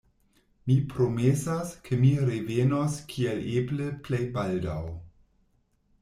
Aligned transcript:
Mi 0.69 0.75
promesas, 0.91 1.73
ke 1.87 1.99
mi 2.03 2.07
revenos 2.29 2.95
kiel 3.11 3.43
eble 3.59 3.91
plej 4.07 4.23
baldaŭ. 4.39 4.79